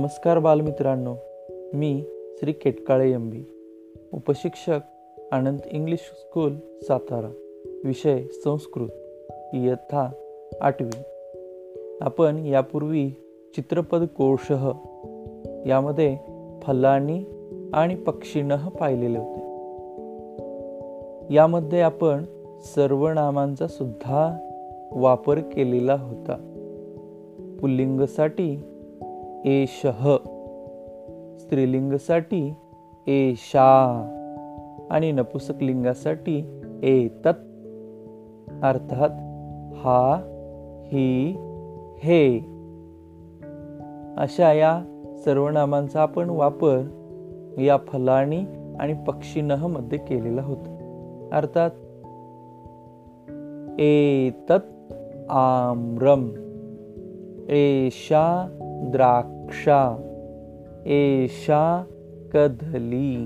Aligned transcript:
नमस्कार 0.00 0.38
बालमित्रांनो 0.38 1.14
मी 1.74 2.04
श्री 2.36 2.52
केटकाळे 2.52 3.12
एमबी 3.12 3.42
उपशिक्षक 4.12 4.78
आनंद 5.32 5.60
इंग्लिश 5.66 6.00
स्कूल 6.00 6.56
सातारा 6.82 7.32
विषय 7.84 8.22
संस्कृत 8.44 8.88
इयत्ता 9.54 10.12
आठवी. 10.60 11.02
आपण 12.00 12.46
यापूर्वी 12.46 13.10
चित्रपद 13.56 14.04
कोळशह 14.16 14.70
यामध्ये 15.66 16.16
फलानी 16.62 17.24
आणि 17.74 17.94
पक्षीणह 17.94 18.68
पाहिलेले 18.68 19.18
होते. 19.18 19.40
यामध्ये 21.34 21.80
आपण 21.80 22.24
सर्वनामांचा 22.62 23.66
सुद्धा 23.66 24.38
वापर 24.92 25.38
केलेला 25.38 25.94
होता. 25.94 26.34
पुल्लिंगसाठी 27.60 28.62
एषः. 29.44 30.16
स्त्रीलिंगसाठी 31.38 32.54
एषा 33.06 34.06
आणि 34.90 35.12
नपुसकलिंगासाठी 35.12 36.60
एतत. 36.82 37.38
अर्थात 38.62 39.10
हा 39.76 40.20
ही 40.86 41.36
हे. 41.98 42.38
अशा 44.18 44.52
या 44.52 44.82
सर्वनामांचा 45.24 46.00
आपण 46.00 46.30
वापर 46.30 46.78
या 47.58 47.76
फलाणी 47.76 48.40
आणि 48.80 48.94
पक्षीनहमध्ये 49.06 49.98
केलेला 49.98 50.42
होता. 50.42 50.76
अर्थात 51.32 51.70
एतत 53.80 54.92
आम्रम. 55.30 56.30
एषा 57.48 58.56
द्राक्षा, 58.82 59.98
एषा 60.86 61.86
कदली, 62.32 63.24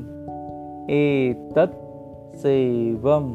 एतत् 0.91 2.37
सेवम, 2.37 3.33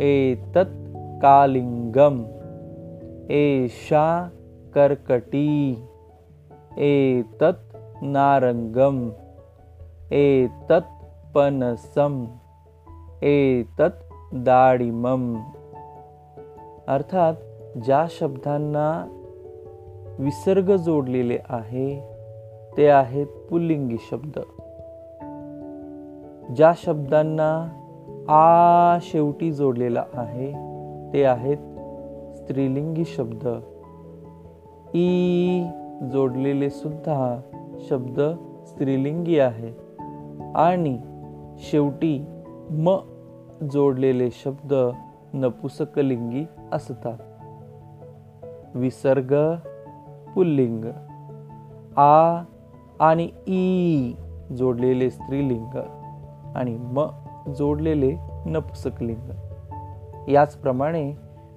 एतत् 0.00 0.94
कालिंगम 1.22 2.24
एषा 3.30 4.30
कर्कटी, 4.74 5.72
एतत् 6.78 7.76
नारंगम 8.02 9.10
एतत् 10.12 11.34
पनसम, 11.34 12.26
एतत् 13.22 14.02
दाडिमम। 14.34 15.36
अर्थात 16.88 17.34
ज्या 17.76 18.06
शब्दांना 18.06 19.06
विसर्ग 20.18 20.76
जोडलेले 20.76 21.38
आहे 21.48 22.00
ते 22.76 22.88
आहेत 22.88 23.26
पुल्लिंगी 23.26 23.96
शब्द. 23.98 24.38
ज्या 26.56 26.72
शब्दांना 26.76 27.74
आ 28.28 28.98
शेवटी 29.02 29.52
जोडलेला 29.52 30.04
आहे 30.12 30.52
ते 31.12 31.24
आहेत 31.24 31.56
स्त्रीलिंगी 32.36 33.04
शब्द. 33.04 33.48
ई 34.94 35.62
जोडलेले 36.12 36.70
सुद्धा 36.70 37.40
शब्द 37.90 38.20
स्त्रीलिंगी 38.66 39.38
आहेत 39.38 40.00
आणि 40.56 40.98
शेवटी 41.58 42.24
म 42.70 42.96
जोडलेले 43.72 44.30
शब्द 44.30 44.74
नपुसकलिंगी 45.34 46.44
असतात. 46.72 47.18
विसर्ग 48.74 49.34
पुल्लिंग. 50.34 50.84
आ 51.96 52.42
आणि 53.00 53.28
ई 53.46 54.12
जोडलेले 54.56 55.10
स्त्रीलिंग 55.10 55.76
आणि 56.56 56.78
म 56.80 57.06
जोडलेले 57.58 58.16
नपुसकलिंग. 58.46 59.30
याचप्रमाणे 60.28 61.12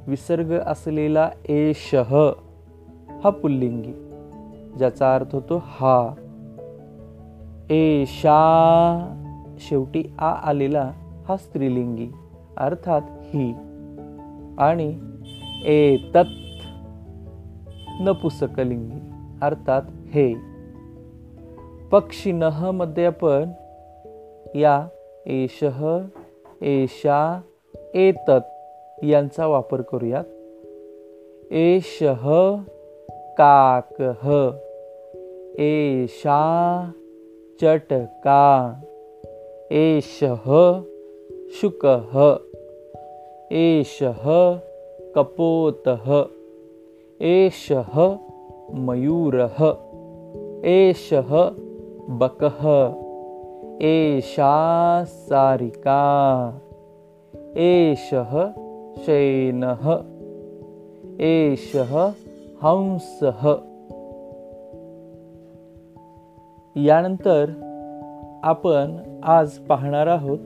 विसर्ग 0.08 0.60
असलेला 0.66 1.30
एशह 1.50 2.32
हा 3.24 3.30
पुल्लिंगी 3.30 3.92
ज्याचा 4.78 5.16
अर्थ 5.16 5.36
होतो 5.36 5.64
हा. 5.66 6.14
एशा 7.70 8.38
शेवटी 9.60 10.04
आ 10.20 10.32
आलेला 10.32 10.92
हा 11.28 11.38
स्त्रीलिंगी 11.38 12.08
अर्थात 12.58 13.02
ही. 13.10 13.54
आणि 14.58 15.00
ए 15.66 15.98
तत् 15.98 16.41
नपुसकलिंगी. 18.00 18.96
अर्थात 19.42 19.82
हे. 20.06 20.34
पक्षिणहमध्ये 21.92 23.06
आपण 23.06 23.52
या 24.56 24.88
एशह 25.26 25.98
एशा 26.62 27.42
एतत 27.94 28.42
यांचा 29.04 29.48
वापर 29.48 29.82
करूयात. 29.82 30.24
एशह 31.54 32.56
काकह 33.38 34.50
एशा 35.58 36.92
चटका. 37.62 38.74
एशह 39.72 40.82
शुकः. 41.50 42.34
एशः 43.52 44.56
कपोतः. 45.16 46.22
एषः 47.24 48.18
मयूरः 48.74 49.58
एषः 50.66 51.30
बकः 52.10 52.64
एषा 53.86 54.54
सारिका 55.04 56.00
एषः 57.58 58.32
शयनः 59.06 59.86
एषः 61.22 61.94
हंसः। 62.64 63.46
यानंतर 66.78 67.54
आपण 68.46 68.98
आज 69.24 69.52
पाहणार 69.52 70.08
आहोत 70.08 70.40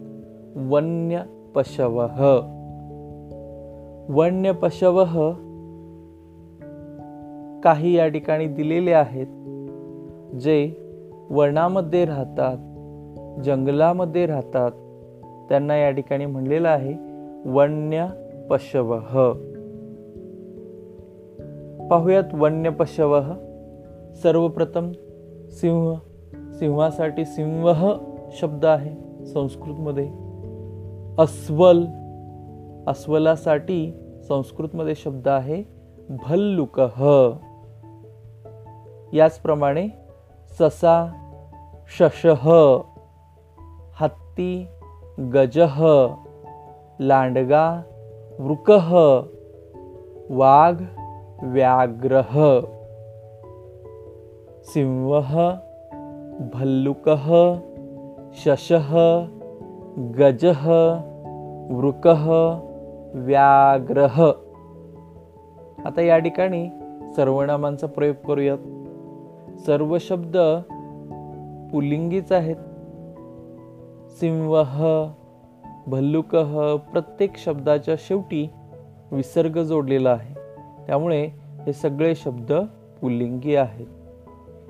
वन्य 0.58 1.26
पशवः 1.56 2.22
वन्य 4.16 4.54
पशवः 4.54 5.45
काही 7.66 7.94
या 7.94 8.08
ठिकाणी 8.08 8.48
दिलेले 8.48 8.92
आहेत 8.92 9.28
जे 10.38 10.72
वनामध्ये 11.30 12.06
राहतात 12.06 12.58
जंगलामध्ये 13.44 14.26
राहतात. 14.26 14.72
त्यांना 15.50 15.78
या 15.78 15.92
ठिकाणी 15.92 16.26
म्हणलेलं 16.26 16.68
आहे 16.68 16.94
वन्य 17.50 18.08
पशव 18.50 18.94
पाहुयात 21.90 22.34
वन्य 22.34 22.70
पशव 22.70 23.22
सर्वप्रथम 24.16 24.92
सिंह 25.50 25.96
सिंहासाठी 26.54 27.26
सिंह 27.26 27.94
शब्द 28.32 28.66
आहे 28.66 29.26
संस्कृतमध्ये. 29.26 30.10
अस्वल 31.20 31.86
अस्वलासाठी 32.88 33.94
संस्कृतमध्ये 34.28 34.96
शब्द 34.96 35.28
आहे 35.28 35.64
भल्लुकः. 36.10 37.32
याचप्रमाणे 39.16 39.88
ससा 40.60 41.12
शशः 42.00 42.50
हत्ती 44.00 44.68
गजः 45.20 46.08
लांडगा 47.00 47.82
वृकः 48.40 48.90
वाघ 50.30 50.82
व्याघ्रः 51.44 52.60
सिंहः 54.64 55.52
भल्लुकः 56.54 57.56
शशः 58.34 58.94
गजः 59.98 60.68
वृकः 61.70 62.26
व्याघ्रः. 63.16 64.32
आता 65.86 66.02
या 66.02 66.18
ठिकाणी 66.18 66.70
सर्वनामांचा 67.16 67.88
प्रयोग 67.88 68.16
करूयात. 68.28 68.58
सर्व 69.60 69.98
शब्द 70.00 70.38
पुल्लिंगीच 71.72 72.32
आहेत. 72.32 72.56
सिंह 74.10 75.12
भल्लुकह 75.88 76.76
प्रत्येक 76.76 77.38
शब्दाच्या 77.38 77.96
शेवटी 78.00 78.50
विसर्ग 79.12 79.64
जोडलेला 79.64 80.12
आहे. 80.12 80.34
त्यामुळे 80.88 81.26
हे 81.66 81.74
सगळे 81.74 82.16
शब्द 82.16 82.54
पुल्लिंगी 83.02 83.56
आहेत. 83.56 83.88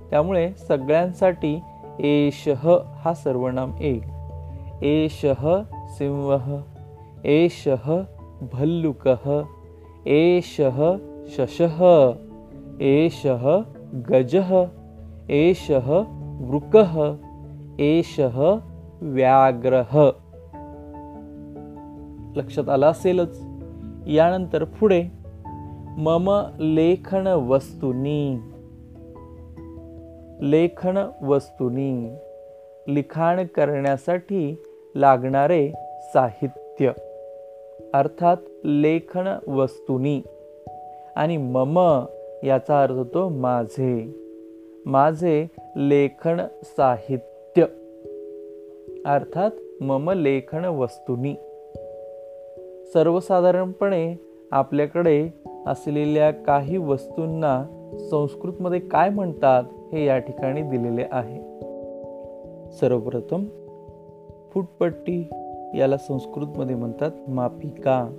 त्यामुळे 0.09 0.53
सगळ्यांसाठी 0.53 1.59
एशह 1.99 2.77
हा 2.95 3.13
सर्वनाम 3.13 3.71
एक. 3.79 4.03
एशह 4.81 5.61
सिंह 5.87 6.61
एशह 7.25 8.01
भल्लुकः 8.41 9.41
एशः 10.05 10.95
शशः 11.27 12.11
एशः 12.81 13.59
गजः. 14.09 14.63
एषः 15.29 16.03
वृकः 16.39 17.15
एषः 17.79 18.55
व्याघ्रः. 19.01 20.09
लक्षात 22.35 22.69
आलं 22.69 22.85
असेलच. 22.85 23.41
यानंतर 24.07 24.63
पुढे 24.63 25.03
मम 25.97 26.43
लेखन 26.59 27.27
वस्तुनी 27.27 28.37
लेखन 30.41 31.09
वस्तुनी 31.21 32.15
लिखाण 32.87 33.45
करण्यासाठी 33.45 34.63
लागणारे 34.95 35.71
साहित्य. 36.13 36.91
अर्थात 37.93 38.37
लेखन 38.65 39.37
वस्तुनी 39.47 40.21
आणि 41.15 41.37
मम 41.37 42.05
याचा 42.43 42.83
अर्थ 42.83 42.93
होतो 42.93 43.29
माझे. 43.29 44.24
माझे 44.85 45.47
लेखन 45.77 46.41
साहित्य. 46.63 47.61
अर्थात 49.05 49.83
मम 49.83 50.11
लेखन 50.11 50.65
वस्तुनी. 50.65 51.33
सर्वसाधारणपणे 52.93 54.15
आपल्याकडे 54.51 55.29
असलेल्या 55.67 56.31
काही 56.31 56.77
वस्तूंना 56.77 57.65
संस्कृतमध्ये 58.11 58.79
काय 58.79 59.09
म्हणतात 59.09 59.63
हे 59.93 60.05
या 60.05 60.19
ठिकाणी 60.19 60.61
दिलेले 60.61 61.05
आहे. 61.11 61.41
सर्वप्रथम 62.71 63.45
फुटपट्टी 64.53 65.29
याला 65.75 65.97
संस्कृतमध्ये 65.97 66.75
म्हणतात 66.75 67.11
मापिका. 67.27 68.09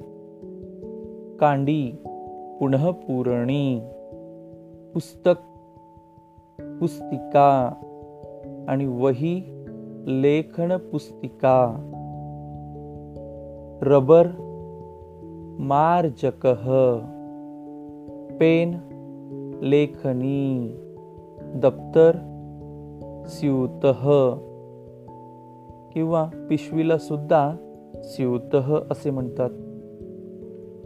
कांडी 1.40 1.92
पुनः 2.60 2.90
पुरणी 2.90 3.80
पुस्तक 4.94 5.55
पुस्तिका 6.80 7.74
आणि 8.68 8.86
वही 8.86 9.64
लेखन 10.06 10.76
पुस्तिका. 10.76 11.90
रबर 13.82 14.26
मार्जकः. 15.58 16.96
पेन 18.36 18.74
लेखनी. 19.62 20.76
दप्तर 21.54 22.12
स्यूतः. 23.26 24.34
किंवा 25.92 26.30
पिशवीला 26.50 26.98
सुद्धा 26.98 27.54
स्यूतः 27.96 28.76
असे 28.90 29.10
म्हणतात. 29.10 29.50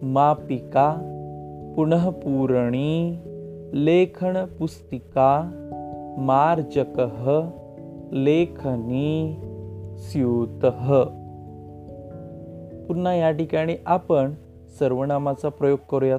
मापिका 0.05 0.97
पुनः 1.77 2.11
पुरणी 2.11 3.19
लेखन 3.73 4.45
पुस्तिका 4.59 5.60
मार्जकः 6.21 7.51
लेखनी 8.13 9.37
स्यूतः. 9.99 11.05
पुन्हा 12.89 13.15
या 13.15 13.31
ठिकाणी 13.31 13.77
आपण 13.87 14.35
सर्वनामाचा 14.79 15.49
प्रयोग 15.49 15.79
करूयात. 15.91 16.19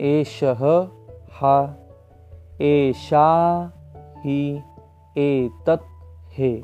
एषः 0.00 0.84
हा 1.30 1.74
एषा 2.60 3.68
ही 4.24 4.60
एतत् 5.16 5.84
हे. 6.38 6.62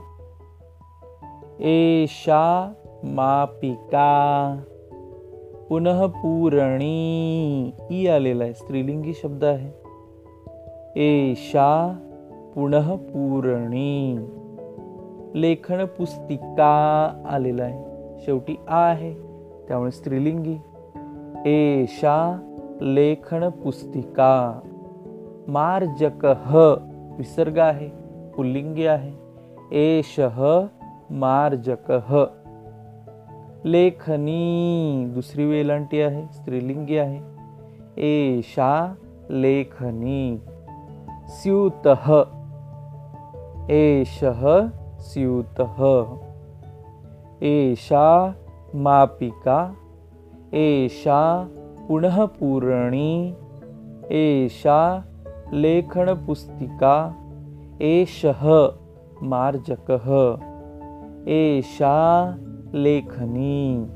एषा 1.61 2.73
मापिका 3.05 4.09
पुनः 5.69 6.07
पूरणी 6.07 7.73
ई 7.91 8.07
आलेला 8.07 8.45
आहे. 8.45 8.55
स्त्रीलिंगी 8.55 9.13
शब्द 9.13 9.45
आहे. 9.45 9.71
एषा 10.97 11.99
पुनः 12.59 12.95
पूरणी. 12.95 14.19
लेखन 15.35 15.85
पुस्तिका 15.85 17.13
आलेला 17.29 17.63
आहे. 17.63 17.85
शेवटी 18.25 18.57
आ 18.69 18.81
आहे. 18.81 19.15
त्यामुळे 19.69 19.91
स्त्रीलिंगी. 19.91 20.57
एषा 21.47 22.39
लेखन 22.81 23.49
पुस्तिका. 23.49 24.61
मार्जक 25.49 26.27
विसर्ग 27.19 27.59
आहे. 27.59 27.89
पुल्लिंगी 28.37 28.87
आहे. 28.87 29.13
एषः 29.73 30.61
मार्जक. 31.11 31.93
लेखनी 33.65 35.07
दुसरी 35.15 35.45
वेलांटी 35.45 36.01
आहे. 36.01 36.33
स्त्रीलिंगी 36.33 36.97
आहे. 36.97 37.21
एषा 37.97 38.95
लेखनी. 39.31 40.39
स्यूतः 41.29 42.23
एषः 43.71 44.71
स्यूतः। 44.99 45.77
एषा 47.43 48.35
मापिका। 48.75 49.77
एषा 50.55 51.49
पुनः 51.89 52.27
पूरणी। 52.27 53.37
एषा 54.11 55.05
लेखनपुस्तिका 55.53 57.15
एषः 57.83 58.73
मार्जकः। 59.23 60.09
एषा 61.29 62.35
लेखनी। 62.75 63.89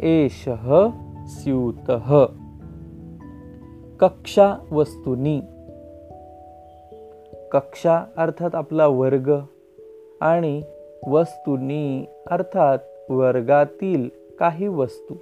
एषः 0.00 0.92
स्यूतः। 1.26 2.28
कक्षा 4.00 4.60
वस्तुनी। 4.72 5.42
कक्षा 7.50 8.04
अर्थात 8.16 8.54
आपला 8.54 8.86
वर्ग 8.86 9.38
आणि 10.20 10.62
वस्तूंनी 11.06 12.04
अर्थात 12.30 12.78
वर्गातील 13.10 14.08
काही 14.38 14.68
वस्तू. 14.68 15.14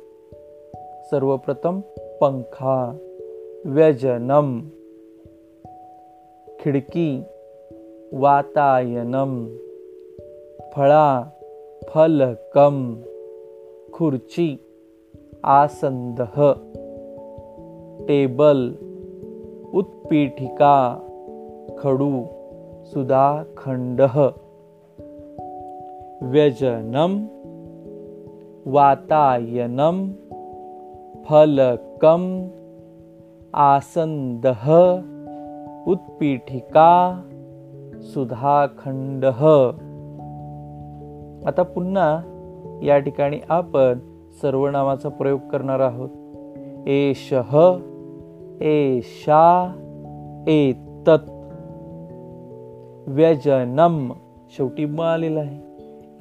सर्वप्रथम 1.10 1.80
पंखा 2.20 2.96
व्यजनम 3.64 4.60
खिडकी 6.60 7.22
वातायनम 8.12 9.46
फळा 10.72 11.22
फलकम 11.82 13.02
खुर्ची 13.92 14.56
आसंदह 15.44 16.52
टेबल 18.08 18.72
उत्पीठिका 19.74 21.04
खडू 21.82 22.24
सुधाखंडः। 22.84 24.26
व्यजनम 26.22 27.26
वातायनम 28.66 30.10
फलकम 31.24 32.48
आसंदः 33.54 34.72
उत्पीठिका 35.86 37.22
सुधाखंडः। 38.00 39.44
आता 41.48 41.62
पुन्हा 41.62 42.22
या 42.82 42.98
ठिकाणी 42.98 43.38
आपण 43.48 43.98
सर्वनामाचा 44.42 45.08
प्रयोग 45.08 45.40
करणार 45.52 45.80
आहोत. 45.80 46.10
एष 46.88 47.34
एषा 48.60 49.74
एतत्. 50.48 51.37
व्यजनम. 53.08 54.12
शेवटी 54.56 54.84
म 54.84 55.00
आलेलं 55.00 55.40
आहे. 55.40 55.58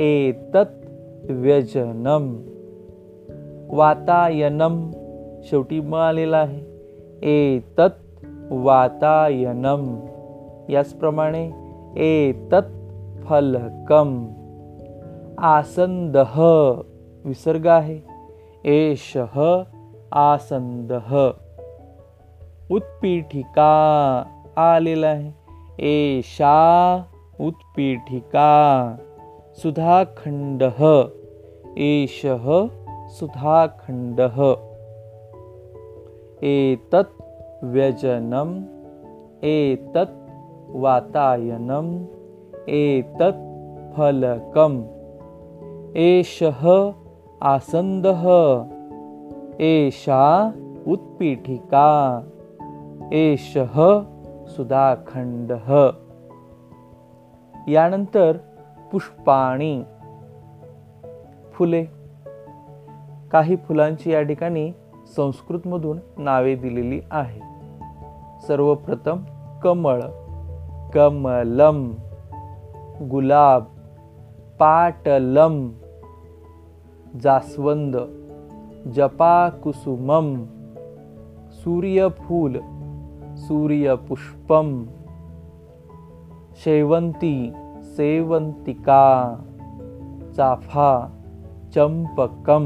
एतत् 0.03 0.85
व्यजनम. 1.31 2.41
वातायनम. 3.77 4.91
शेवटी 5.43 5.79
म 5.79 5.95
आलेला 5.95 6.37
आहे. 6.37 6.61
एतत् 7.21 8.25
वातायनम. 8.51 9.99
याचप्रमाणे 10.69 11.51
एतत् 11.97 12.73
फलकम. 13.25 14.27
आसंदः 15.37 16.41
विसर्ग 17.25 17.67
आहे. 17.67 18.17
एषः 18.65 19.63
आसंदः 20.11 21.29
उत्पीठिका 22.71 24.23
आलेला 24.57 25.07
आहे. 25.07 25.46
एषा 25.79 26.97
उत्पीठिका 27.39 28.53
सुधाखण्डः। 29.53 30.79
एषः 31.77 32.69
सुधाखण्डः। 33.07 34.39
एतत् 36.43 37.21
व्यजनम् 37.63 38.63
एतत् 39.43 40.31
वातायनम् 40.75 42.05
एतत् 42.69 43.43
फलकम्। 43.97 44.83
एषः 45.97 46.93
आसन्दः 47.43 48.25
एषा 49.61 50.53
उत्पीठिका। 50.87 52.23
एषः 53.13 54.05
सुधाखंडः. 54.47 55.89
यानंतर 57.67 58.37
पुष्पाणी. 58.91 59.83
फुले. 61.53 61.85
काही 63.31 63.55
फुलांची 63.55 64.11
या 64.11 64.21
ठिकाणी 64.21 64.71
संस्कृतमधून 65.15 65.99
नावे 66.17 66.55
दिलेली 66.55 67.01
आहे 67.11 67.39
सर्वप्रथम 68.47 69.23
कमळ 69.63 70.01
कमलम 70.93 71.91
गुलाब 73.11 73.63
पाटलम 74.59 75.69
जास्वंद 77.23 77.97
जपाकुसुमम 78.95 80.45
सूर्यफूल 81.49 82.57
सूर्यपुष्पम 83.45 84.69
शेवंती 86.63 87.35
सेवंतिका 87.95 89.03
चाफा 90.37 90.89
चंपकम 91.75 92.65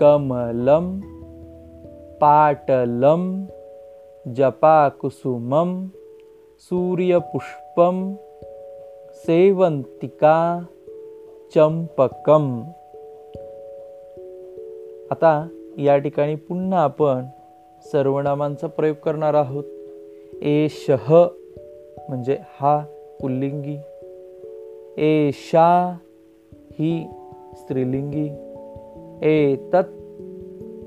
कमलम 0.00 0.88
पाटलम 2.20 3.24
जपाकुसुमम 4.26 5.74
सूर्यपुष्पम 6.62 8.02
सेवंतिका 9.26 10.38
चंपकम 11.54 12.48
आता 15.10 15.34
या 15.78 15.96
ठिकाणी 15.98 16.34
पुन्हा 16.34 16.82
आपण 16.84 17.24
सर्वनामांचा 17.84 18.66
प्रयोग 18.66 18.96
करणार 18.96 19.34
आहोत. 19.34 19.64
एशह 20.42 21.26
म्हणजे 22.08 22.36
हा 22.60 22.84
पुल्लिंगी. 23.20 23.76
एशा 24.96 25.98
ही 26.52 27.06
स्त्रीलिंगी. 27.54 28.28
एतत् 29.22 29.92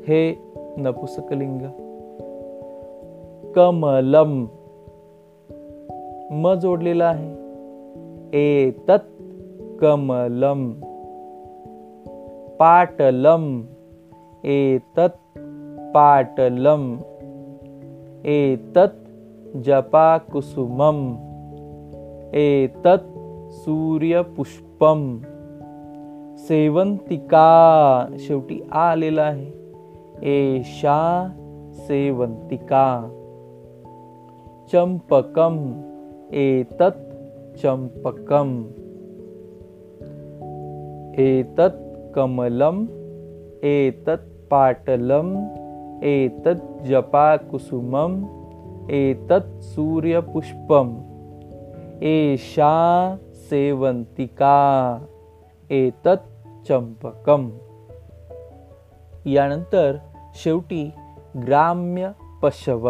हे 0.09 0.37
नपुसकलिंग. 0.77 1.59
कमलम 3.55 4.45
म 6.31 6.53
जोडलेला 6.61 7.05
आहे. 7.05 7.31
एतत् 8.33 9.23
कमलम. 9.81 10.71
पाटलम 12.59 13.61
एतत् 14.43 15.24
पाटलम 15.95 16.83
एतत् 18.25 19.61
जपाकुसुमम 19.65 20.97
एतत् 22.33 23.05
सूर्यपुष्पम 23.51 25.03
सेवंतिका, 26.37 27.47
शेवटी 28.19 28.59
आलेला 28.71 29.21
आहे 29.21 29.51
एशा 30.33 30.99
सेवंतिका। 31.73 32.85
चंपकम 34.71 35.57
एतत् 36.33 37.03
चंपकम। 37.57 38.63
एतत् 41.19 41.83
कमलम 42.15 42.85
एतत् 43.63 44.33
पाटलम 44.51 45.35
एतत् 46.03 46.85
जपाकुसुमम् 46.85 48.25
एतत् 48.91 49.63
सूर्यपुष्पम्। 49.63 50.97
एषा 52.03 53.15
सेवंतिका 53.33 54.57
एतत् 55.69 56.65
चंपकम 56.67 57.49
यानंतर 59.25 59.97
शेवटी 60.35 60.91
ग्राम्य 61.45 62.11
पशव। 62.41 62.87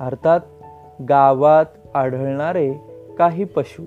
अर्थात 0.00 0.40
गावात 1.08 1.66
आढळणारे 1.94 2.74
काही 3.18 3.44
पशु 3.44 3.84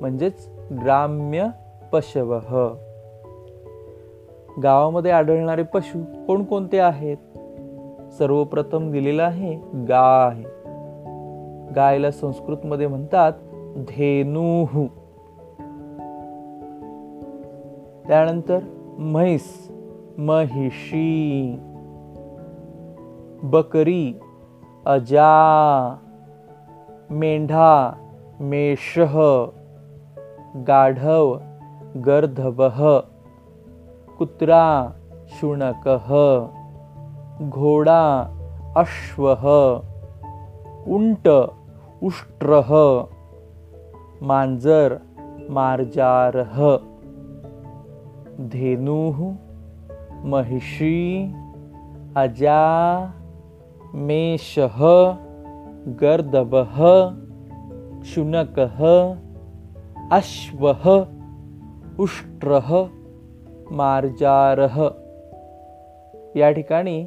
म्हणजेच 0.00 0.48
ग्राम्य 0.82 1.46
पशव। 1.92 2.38
गावामध्ये 4.62 5.10
आढळणारे 5.10 5.62
पशु 5.62 6.04
कोणकोणते 6.26 6.78
आहेत? 6.78 7.16
सर्वप्रथम 8.12 8.90
दिलेलं 8.90 9.22
आहे 9.22 9.54
गाय 9.88 10.42
गायला 11.76 12.10
संस्कृतमध्ये 12.10 12.86
म्हणतात 12.86 13.32
धेनू 13.76 14.66
त्यानंतर 18.08 18.58
म्हैस 18.98 19.72
महिषी 20.18 21.58
बकरी 23.42 24.18
अजा 24.86 25.96
मेंढा 27.10 27.92
मेषह 28.40 29.44
गाढव 30.68 31.36
गर्धवः. 32.06 33.00
कुत्रा 34.18 34.64
शुनकः 35.36 36.08
घोडा 37.48 38.02
अश्वः 38.76 39.44
उंट 40.96 41.28
उष्ट्रः 42.08 42.70
मांजर 44.28 44.98
मार्जारः 45.50 46.58
धेनुः 48.54 49.18
महिषी 50.30 51.00
अजा 52.16 52.62
मेषः 54.08 54.78
गर्दभः 56.02 56.78
शुनकः 58.10 58.80
अश्वः 60.18 60.84
उष्ट्रः। 62.04 62.70
मार्जारः. 63.70 64.88
या 66.36 66.50
ठिकाणी 66.50 67.06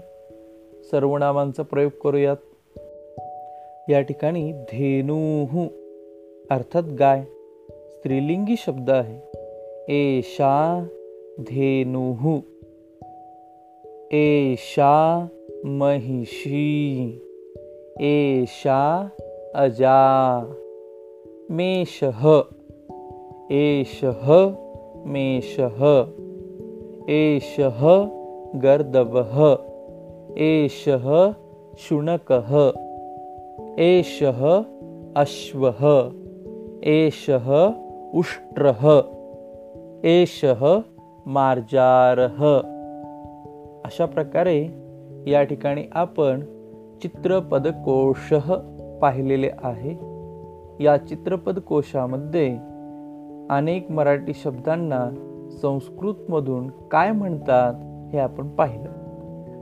सर्वनामांचा 0.91 1.63
प्रयोग 1.63 1.91
करूयात. 2.03 2.37
या 3.89 4.01
ठिकाणी 4.01 4.51
धेनूहू 4.51 5.67
अर्थात 6.49 6.83
गाय 6.83 7.23
स्त्रीलिंगी 7.89 8.55
शब्द 8.57 8.89
आहे. 8.89 9.37
एशा 9.89 10.87
धेनुहू 11.39 12.39
एशा 14.11 15.27
महिषी. 15.63 17.19
एशा 17.99 19.09
अजा. 19.55 20.43
मेषः. 21.49 22.39
एषः 23.49 24.49
मेषः. 25.05 26.03
एषः 27.09 28.09
गर्दवः 28.55 29.55
एषः 30.37 31.31
शुनकः 31.77 32.71
एषः 33.79 34.61
अश्वः 35.15 36.09
एषः 36.83 37.69
उष्ट्रः 38.13 39.01
एषः 40.03 40.81
मार्जारः. 41.25 42.43
अशा 43.85 44.05
प्रकारे 44.05 44.59
या 45.27 45.43
ठिकाणी 45.43 45.83
आपण 45.93 46.41
चित्रपदकोश 47.01 48.33
पाहिलेले 49.01 49.49
आहे. 49.63 49.95
या 50.83 50.97
चित्रपदकोशामध्ये 50.97 52.57
अनेक 53.49 53.91
मराठी 53.91 54.33
शब्दांना 54.33 55.09
संस्कृतमधून 55.61 56.67
काय 56.67 57.11
म्हणतात 57.11 57.73
हे 58.13 58.19
आपण 58.19 58.47
पाहिलं. 58.47 58.91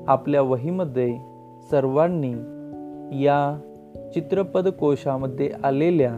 आपल्या 0.08 0.42
वहीमध्ये 0.42 1.18
सर्वांनी 1.72 2.34
या 3.24 3.60
चित्रपदकोशामध्ये 4.14 5.52
आलेल्या 5.64 6.14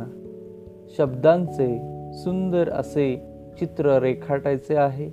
शब्दांचे 0.98 1.78
सुंदर 2.14 2.70
असे 2.70 3.22
चित्र 3.60 4.00
रेखाटायचे 4.00 4.76
आहे 4.76 5.10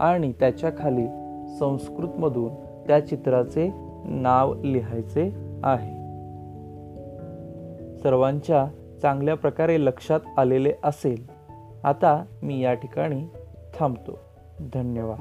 आणि 0.00 0.32
त्याच्याखाली 0.32 1.06
संस्कृतमधून 1.58 2.54
त्या 2.86 3.06
चित्राचे 3.06 3.70
नाव 4.04 4.54
लिहायचे 4.64 5.34
आहे. 5.64 5.96
सर्वांच्या 7.98 8.66
चांगल्या 9.02 9.34
प्रकारे 9.34 9.80
लक्षात 9.80 10.20
आलेले 10.38 10.72
असेल. 10.84 11.30
आता 11.84 12.24
मी 12.42 12.62
या 12.62 12.74
ठिकाणी 12.74 13.26
थांबतो. 13.80 14.18
धन्यवाद. 14.60 15.18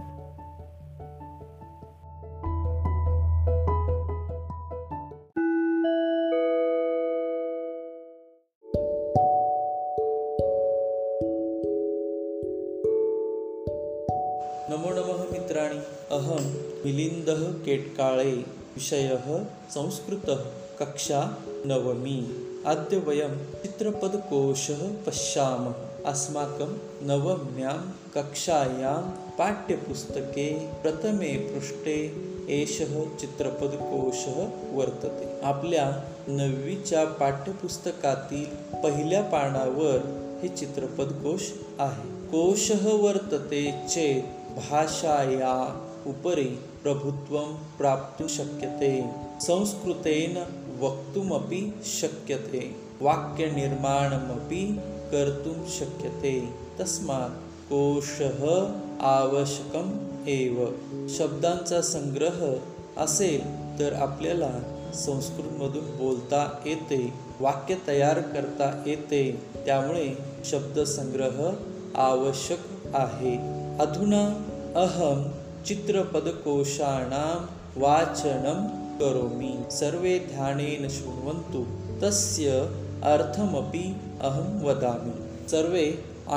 नमो 14.69 14.89
नमः 14.89 15.31
मित्राणि. 15.31 15.79
अहं 16.11 16.53
मिलिन्दः 16.85 17.65
केट्काळे 17.65 18.31
विषयः 18.75 19.43
संस्कृतः 19.69 20.43
कक्षा 20.79 21.37
नवमी. 21.65 22.27
अद्य 22.65 22.97
वयं 22.97 23.37
चित्रपदकोशः 23.63 25.03
पश्यामः. 25.07 25.94
अस्माकं 26.05 26.77
नवम्यां 27.01 27.91
कक्षायां 28.15 29.09
पाठ्यपुस्तके 29.37 30.53
प्रथमे 30.83 31.37
पृष्ठे 31.37 32.13
एषः 32.49 33.17
चित्रपदकोशः 33.19 34.45
वर्तते. 34.71 35.41
आपल्या 35.41 36.03
नववीच्या 36.27 37.05
पाठ्यपुस्तकातील 37.05 38.45
पहिल्या 38.81 39.21
पानावर 39.21 39.99
हे 40.41 40.47
चित्रपदकोश 40.47 41.53
आहे. 41.79 42.09
कोशः 42.27 42.93
वर्तते 42.93 43.87
चेत् 43.89 44.57
भाषाया 44.57 45.85
उपरि 46.07 46.59
प्रभुत्वं 46.83 47.55
प्राप्तुं 47.77 48.27
शक्यते. 48.27 49.05
संस्कृतेन 49.41 50.37
वक्तुमपि 50.81 51.73
शक्यते. 51.85 52.75
वाक्यनिर्माणमपि 53.01 54.79
कर्तुं 55.11 55.65
शक्यते. 55.67 56.53
तस्मात् 56.79 57.69
कोशः 57.69 58.65
आवश्यकम् 58.99 60.29
एव. 60.29 60.65
शब्दांचा 61.09 61.81
संग्रह 61.81 62.55
असेल 62.97 63.43
तर 63.79 63.93
आपल्याला 63.93 64.51
संस्कृतमधून 64.93 65.97
बोलता 65.97 66.57
येते 66.65 67.13
वाक्य 67.39 67.75
तयार 67.87 68.19
करता 68.19 68.83
येते. 68.87 69.41
त्यामुळे 69.65 70.17
शब्दसंग्रह 70.45 71.53
आवश्यक 71.95 72.59
आहे. 72.95 73.37
अधुना 73.79 74.27
अहं 74.75 75.31
चित्रपदकोशाणां 75.65 77.45
वाचनं 77.81 78.85
करोमि. 78.99 79.57
सर्वे 79.71 80.19
ध्यानेन 80.19 80.87
शृण्वन्तु. 80.89 81.63
तस्य 82.03 82.65
अर्थमपि 83.13 83.85
अहं 84.21 84.51
वदामि। 84.65 85.15
सर्वे 85.51 85.85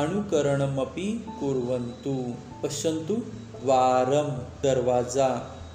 अनुकरणमपि 0.03 1.09
कुर्वन्तु। 1.41 2.17
पश्यन्तु। 2.63 3.17
द्वारं 3.63 4.29
दरवाजा 4.63 5.29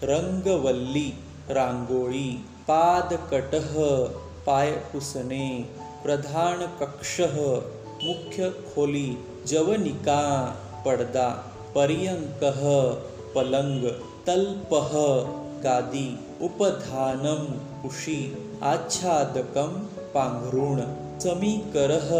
रङ्गवल्ली 0.10 1.13
राङ्गोळी 1.49 2.29
पादकटः 2.67 3.73
पायपुसने 4.45 5.47
प्रधानकक्षः 6.03 7.36
मुख्यखोली 8.06 9.17
जवनिका 9.47 10.21
पडदा 10.86 11.27
पर्यङ्कः 11.75 12.62
पलंग 13.36 13.84
तल्पः 14.27 14.95
गादी 15.65 16.08
उपधानं 16.41 17.43
उशी 17.89 18.19
आच्छादकं 18.63 19.71
पांघरुण 20.15 20.80
करह 21.73 22.12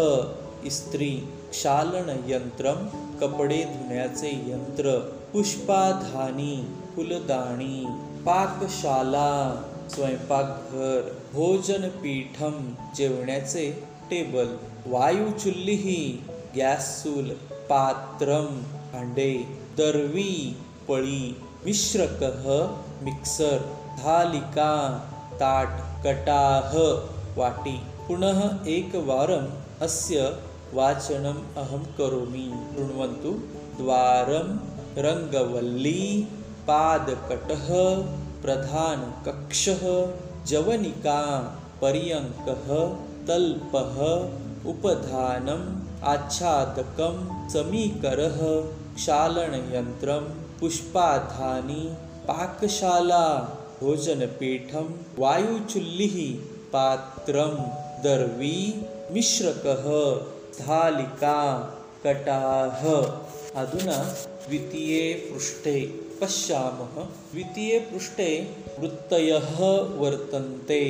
इस्त्री 0.66 1.10
क्षालनयंत्रम 1.50 2.86
कपडे 3.20 3.62
धुण्याचे 3.64 4.30
यंत्र 4.46 4.98
पुष्पाधानी 5.32 6.56
फुलदाणी 6.96 7.84
पाकशाला 8.26 9.62
स्वयंपाकघर 9.90 11.00
भोजनपीठम 11.32 12.74
जेवण्याचे 12.96 13.70
टेबल 14.10 14.46
वायुचुल्लीही 14.86 16.22
गॅस 16.56 17.02
चूल 17.02 17.30
पात्रम 17.68 18.46
भांडे 18.92 19.32
दरवी 19.78 20.56
पळी 20.88 21.36
मिश्रकः 21.64 22.50
मिक्सर 23.02 23.58
धालिका 23.98 24.74
ताट 25.40 25.68
कटाह. 26.06 26.76
वाटी। 27.36 27.80
पुनः 28.08 28.66
एकवारम् 28.66 29.82
अस्य 29.82 30.36
वाचनम् 30.74 31.56
अहं 31.56 31.84
करोमि। 31.98 32.54
शृण्वन्तु। 32.74 33.30
द्वारं 33.82 34.58
रङ्गवल्ली 34.98 36.28
पादकटः 36.68 37.68
प्रधानकक्षः 38.42 39.82
जवनिका 40.46 41.20
पर्यङ्कः 41.82 42.68
तल्पः 43.28 43.98
उपधानम् 44.70 45.64
आच्छादकं 46.04 47.14
समीकरः 47.48 48.38
क्षालनयन्त्रं 48.94 50.24
पुष्पाधानी 50.60 51.82
पाकशाला 52.28 53.38
भोजनपीठं 53.80 54.86
वायुचुल्लिः 55.18 56.53
पात्रं 56.74 57.52
दर्वी 58.02 58.86
मिश्रकः 59.12 59.84
स्थालिका 60.54 61.40
कटाः। 62.04 62.82
अधुना 63.62 63.96
द्वितीये 64.48 65.12
पृष्ठे 65.12 65.80
पश्यामः। 66.20 67.06
द्वितीये 67.32 67.78
पृष्ठे 67.78 68.56
वृत्तयः 68.80 69.60
वर्तन्ते। 70.00 70.82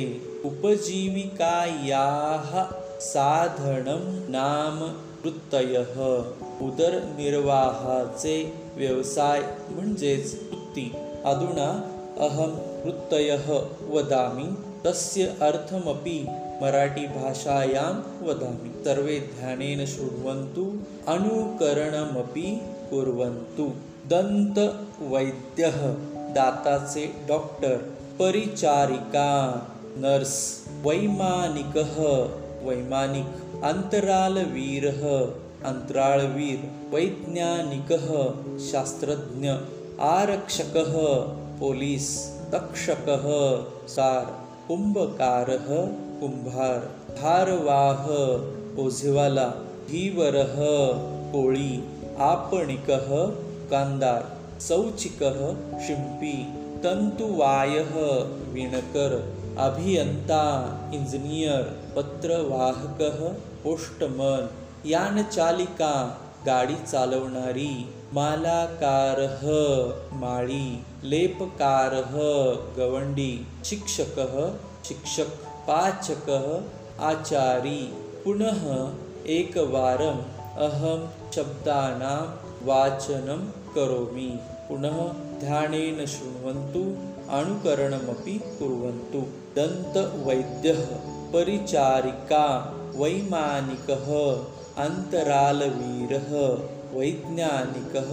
उपजीविकायाः 0.45 2.65
साधनं 2.99 4.31
नाम 4.31 4.79
वृत्तयः। 5.25 5.95
उदरनिर्वाहाचे 6.67 8.53
व्यवसाय 8.75 9.57
म्हणजेच 9.69 10.33
वृत्ती। 10.33 10.91
अधुना 11.25 11.69
अहं 12.19 12.57
वृत्तयः 12.85 13.65
वदामि 13.89 14.64
तस्य 14.85 15.35
अर्थमपि 15.41 16.27
मराठीभाषायां 16.61 17.93
वदामि। 18.27 18.69
सर्वे 18.85 19.19
ध्यानेन 19.19 19.85
शृण्वन्तु 19.85 20.65
अनुकरणमपि 21.07 22.61
कुर्वन्तु। 22.89 23.65
दन्तवैद्यः 24.09 25.79
दाताचे 26.33 27.05
डॉक्टर 27.27 27.77
परिचारिका 28.19 29.31
नर्स 29.97 30.65
वैमानिकः 30.85 31.97
वैमानिक 32.67 33.63
अंतरालवीरः 33.63 35.03
अंतराळवीर 35.69 36.71
वैज्ञानिकः 36.95 38.07
शास्त्रज्ञ 38.71 39.49
आरक्षकः 39.99 40.93
पोलीस 41.59 42.07
तक्षकः 42.51 43.25
सार। 43.87 44.44
कुंभकारः 44.67 45.67
कुंभार 46.19 46.79
भारवाह 47.17 48.05
ओझेवाला 48.83 49.45
धीवरः 49.89 50.55
कोळी 51.33 51.73
आपणिकः 52.27 53.09
कांदार 53.71 54.23
सौचिकः 54.67 55.37
शिंपी 55.87 56.33
तंतुवायः 56.83 57.93
विणकर 58.53 59.13
अभियंता 59.67 60.43
इंजिनियर 60.93 61.63
पत्रवाहकः 61.95 63.19
पोष्टमन 63.63 64.47
यानचालिका 64.89 65.93
गाडी 66.47 66.75
चालवणारी 66.91 67.73
मालाकारः 68.13 69.47
माळी 70.17 70.83
लेपकारः 71.03 72.11
गवंडी 72.77 73.47
शिक्षकः 73.65 74.53
शिक्षक 74.85 75.27
पाचकः 75.67 76.61
आचारी। 77.05 77.93
पुनः 78.25 78.89
एकवारं 79.27 80.17
अहं 80.57 81.07
शब्दानां 81.35 82.45
वाचनं 82.67 83.49
करोमि। 83.75 84.39
पुनः 84.69 85.13
ध्यानेन 85.39 86.05
शृण्वन्तु 86.05 86.97
अनुकरणमपि 87.35 88.39
कुर्वन्तु। 88.45 89.21
दन्तवैद्यः 89.55 90.85
परिचारिका 91.33 92.75
वैमानिकः 92.95 94.07
अन्तरालवीरः 94.83 96.31
वैज्ञानिकः 96.95 98.11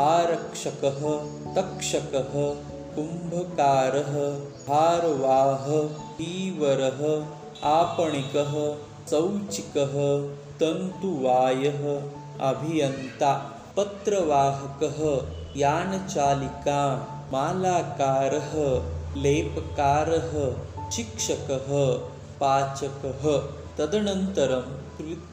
आरक्षकः 0.00 1.00
तक्षकः 1.54 2.34
कुम्भकारः 2.94 4.12
भारवाह 4.68 5.66
ईवरः 6.22 7.00
आपणिकः 7.68 8.52
चौचिकः 9.10 9.94
तन्तुवायः 10.60 11.82
अभियन्ता 12.50 13.32
पत्रवाहकः 13.76 15.00
यानचालिका 15.56 16.82
मालाकारः 17.32 18.52
लेपकारः 19.22 20.32
शिक्षकः 20.90 21.68
पाचकः। 22.42 23.24
तदनन्तरं 23.78 24.66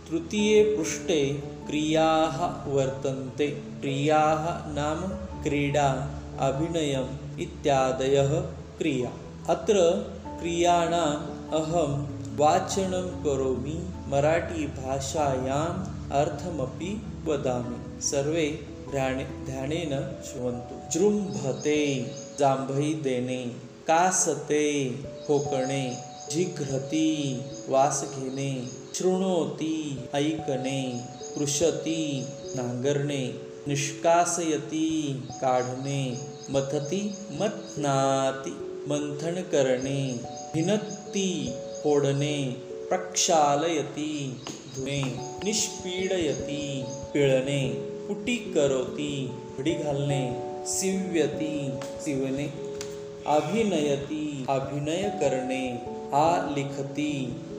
तृतीये 0.07 0.63
पृष्ठे 0.63 1.21
क्रियाः 1.67 2.71
वर्तन्ते। 2.71 3.47
क्रियाः 3.47 4.73
नाम 4.73 5.03
क्रीडा 5.43 6.09
अभिनयम् 6.39 7.39
इत्यादयः 7.39 8.41
क्रिया। 8.77 9.11
अत्र 9.49 9.75
क्रियाणाम् 10.25 11.53
अहं 11.53 12.07
वाचनं 12.37 13.23
करोमि 13.23 13.87
मराठीभाषायाम् 14.07 16.11
अर्थमपि 16.11 17.01
वदामि। 17.25 18.01
सर्वे 18.01 18.59
ध्याने 18.91 19.27
ध्यानेन 19.45 20.21
शृण्वन्तु 20.25 20.75
जृम्भते 20.91 22.11
जांभई 22.39 22.93
देणे 22.93 23.55
कासते 23.87 24.95
होकणे 25.29 25.97
जिघ्रती 26.31 27.41
वास 27.69 28.15
घेणे 28.19 28.67
शृणोती 28.95 30.09
ऐकणे 30.13 31.01
कृशती 31.37 32.25
नांगरणे, 32.55 33.25
निष्कासयती 33.67 34.87
काढणे 35.41 36.17
मथती 36.49 37.01
मथनाती 37.31 38.51
मंथन 38.87 39.41
करणे 39.41 40.01
भिनत्ती 40.53 41.53
फोडणे 41.83 42.63
प्रक्षालयती 42.89 44.39
धुणे 44.75 45.01
निष्पीडयती 45.43 46.85
पिळणे 47.13 47.61
पुटी 48.07 48.35
करोती 48.35 49.11
घडी 49.57 49.73
घालणे 49.73 50.23
सिव्यती 50.67 51.71
सिवणे 52.01 52.47
अभिनयती 53.25 54.45
अभिनय 54.49 55.09
करणे 55.21 55.65
आलिखती 56.13 57.11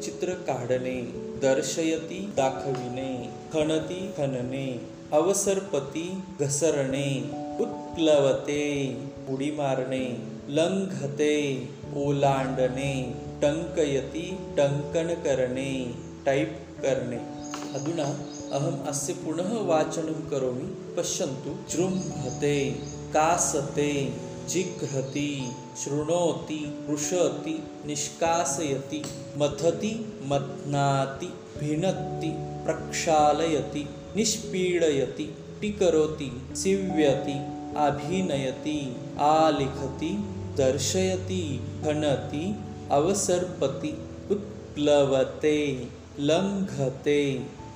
चित्र 0.03 0.33
काढणे 0.33 1.28
दर्शयती 1.43 2.33
दाखविणे 2.37 3.31
खणती 3.53 4.11
खणणे 4.17 4.81
अवसरपती 5.13 6.23
घसरणे 6.41 7.31
उत्प्लवते 7.61 8.97
उडी 9.29 9.51
मारणे 9.51 10.17
लंघते 10.49 11.69
ओलांडणे 11.97 13.15
टङ्कयति 13.43 14.39
टङ्कन 14.57 15.15
करणे 15.15 15.95
टैप् 16.27 16.83
करणे. 16.83 17.19
अधुना 17.75 18.05
अहम् 18.53 18.89
अस्य 18.89 19.13
पुनः 19.13 19.63
वाचनं 19.63 20.21
करोमि 20.31 20.95
पश्यन्तु 20.97 21.51
जृम्भते 21.73 22.71
कासते 23.15 24.28
जिघ्रति 24.53 25.31
शृणोति 25.83 26.59
पृशति 26.87 27.57
निष्कासयति 27.87 29.03
मथति 29.39 29.93
मथ्नाति 30.31 31.27
भिनत्ति 31.59 32.31
प्रक्षालयति 32.65 33.85
निष्पीडयति 34.17 35.27
टिकरोति 35.61 36.31
सीव्यति 36.63 37.37
अभिनयति 37.87 38.79
आलिखति 39.29 40.11
दर्शयति 40.59 41.43
खनति 41.85 42.45
अवसर्पति 42.99 43.93
उत्प्लवते 44.35 45.59
लङ्घते 46.31 47.21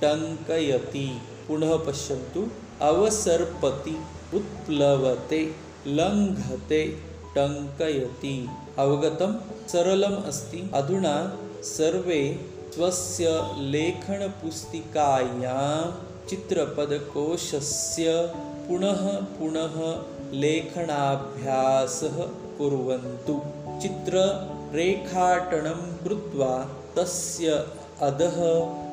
टङ्कयति 0.03 1.07
पुनः 1.47 1.75
पश्यन्तु 1.87 2.41
अवसर्पति 2.89 3.95
उत्प्लवते। 4.37 5.43
लङ्घते 5.87 6.97
टङ्कयति 7.35 8.49
अवगतं 8.79 9.35
सरलम् 9.67 10.23
अस्ति। 10.23 10.69
अधुना 10.73 11.37
सर्वे 11.63 12.45
स्वस्य 12.75 13.51
लेखनपुस्तिकायां 13.57 16.03
चित्रपदकोशस्य 16.29 18.33
पुनः 18.67 19.21
पुनः 19.21 20.03
लेखनाभ्यासः 20.39 22.27
कुर्वन्तु। 22.57 23.41
चित्ररेखाटनं 23.81 26.03
कृत्वा 26.03 26.69
तस्य 26.95 27.65
अधः 28.01 28.37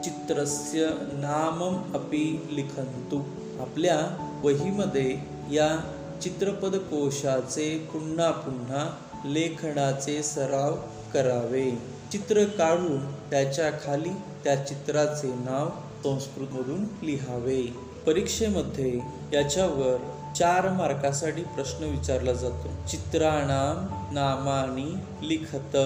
चित्रस्य 0.01 0.97
नामम् 1.01 1.95
अपि 1.95 2.49
लिखन्तु। 2.53 3.25
आपल्या 3.63 4.19
वहीमध्ये 4.45 5.23
या 5.51 5.85
चित्रपदकोशाचे 6.23 7.79
पुन्हा 7.93 8.31
पुन्हा 8.31 8.91
लेखनाचे 9.25 10.23
सराव 10.23 10.75
करावे. 11.15 11.71
चित्र 12.13 12.45
काढून 12.45 13.13
त्याच्याखाली 13.13 14.09
त्या 14.45 14.67
चित्राचे 14.67 15.29
नाव 15.29 15.69
संस्कृतमधून 16.05 16.85
लिहावे. 17.03 17.63
परीक्षेमध्ये 18.07 19.01
याच्यावर 19.33 19.97
चार 20.39 20.69
मार्कासाठी 20.69 21.43
प्रश्न 21.43 21.85
विचारला 21.85 22.33
जातो. 22.33 22.89
चित्राणाम 22.89 23.87
नामानी 24.15 24.95
लिखत. 25.29 25.77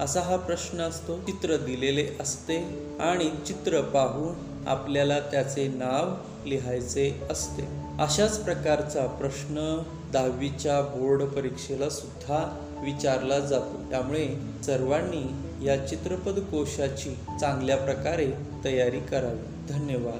असा 0.00 0.20
हा 0.20 0.36
प्रश्न 0.36 0.80
असतो. 0.80 1.16
चित्र 1.16 1.56
दिलेले 1.56 2.08
असते 2.20 2.88
आणि 3.00 3.30
चित्र 3.46 3.80
पाहून 3.80 4.34
आपल्याला 4.68 5.20
त्याचे 5.20 5.68
नाव 5.68 6.14
लिहायचे 6.48 7.20
असते. 7.30 7.83
अशाच 8.00 8.44
प्रकारचा 8.44 9.06
प्रश्न 9.06 9.82
दहावीच्या 10.12 10.80
बोर्ड 10.80 11.22
परीक्षेला 11.22 11.88
सुद्धा 11.88 12.66
विचारला 12.84 13.38
जातो. 13.38 13.90
त्यामुळे 13.90 14.28
सर्वांनी 14.62 15.32
या 15.66 15.88
चित्रपद 15.88 16.38
कोशाची 16.38 17.14
चांगल्या 17.40 17.76
प्रकारे 17.76 18.32
तयारी 18.64 19.00
करावी. 19.00 19.72
धन्यवाद. 19.72 20.18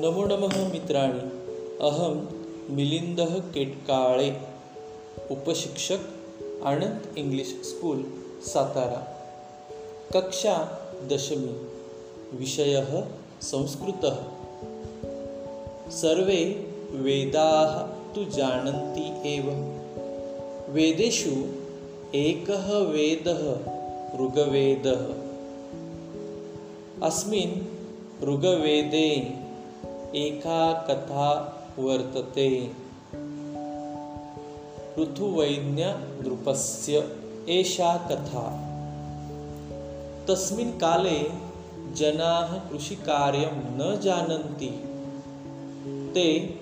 नमो 0.00 0.24
नमः 0.24 0.68
मित्राणि 0.68 1.20
अहं 1.80 2.43
मिलिन्दः 2.70 3.38
केट्काळे 3.38 4.36
उपशिक्षक 5.30 5.98
आनंद 6.64 7.18
इंग्लिश 7.18 7.60
स्कूल 7.62 8.12
सातारा. 8.42 9.10
कक्षा 10.12 10.78
दशमी. 11.12 11.56
विषयः 12.36 13.04
संस्कृतः. 13.42 14.16
सर्वे 15.90 16.44
वेदाः 16.90 17.80
तु 18.14 18.24
जानन्ति 18.24 19.28
एव. 19.28 19.44
वेदेषु 20.72 21.46
एकः 22.14 22.78
वेदः 22.78 23.54
ऋग्वेदः. 24.20 25.24
अस्मिन् 27.06 27.60
ऋग्वेदे 28.24 29.38
एका 30.18 30.72
कथा 30.72 31.53
वर्तते. 31.78 32.72
ऋतुवैन्यनृपस्य 34.98 37.16
एषा 37.48 37.96
कथा. 37.96 38.70
तस्मिन् 40.28 40.72
काले 40.72 41.30
जनाः 41.92 42.70
कृषिकार्यं 42.70 43.50
न 43.50 44.00
जानन्ति. 44.00 44.84
ते 46.14 46.58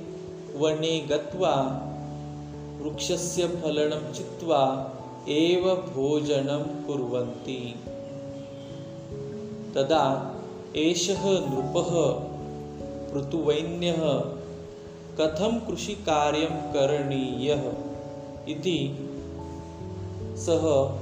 वने 0.57 1.01
गत्वा 1.01 1.83
वृक्षस्य 2.83 3.47
फलनं 3.47 4.13
चित्वा 4.13 4.91
एव 5.29 5.75
भोजनं 5.75 6.87
कुर्वन्ति. 6.87 7.75
तदा 9.75 10.35
एषः 10.77 11.25
नृपः 11.25 12.23
ऋतुवैन्यः 13.19 14.42
कथं 15.21 15.61
कृषिकार्यं 15.61 16.47
करणीयः 16.47 17.73
इति 18.49 19.09
सः 20.37 20.99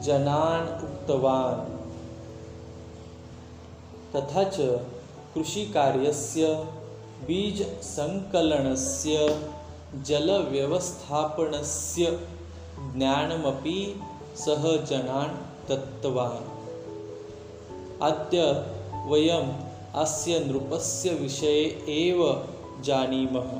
जनान् 0.00 0.84
उक्तवान्। 0.84 1.80
तथा 4.14 4.44
च 4.44 4.80
कृषिकार्यस्य 5.34 6.66
बीजसङ्कलनस्य 7.26 9.40
जलव्यवस्थापनस्य 10.02 12.20
ज्ञानमपि 12.96 14.00
सः 14.36 14.84
जनान् 14.84 15.68
दत्तवान्। 15.68 16.60
अद्य 18.02 18.66
वयम् 19.06 19.52
अस्य 19.94 20.38
नृपस्य 20.38 21.10
विषये 21.10 21.84
एव 21.88 22.46
जानीमः। 22.80 23.50